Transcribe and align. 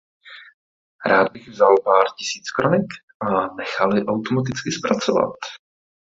Rád 1.05 1.31
bych 1.31 1.47
vzal 1.49 1.75
pár 1.83 2.05
tisíc 2.19 2.51
kronik 2.51 2.87
a 3.19 3.53
nechal 3.55 3.95
je 3.97 4.05
automaticky 4.05 4.71
zpracovat. 4.71 5.35